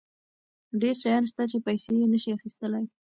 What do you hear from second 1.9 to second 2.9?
یې نشي اخیستلی.